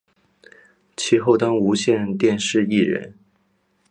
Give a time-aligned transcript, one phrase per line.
[0.97, 3.13] 其后当无线电视艺人。